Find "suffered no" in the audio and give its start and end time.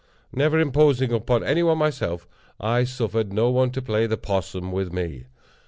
2.85-3.51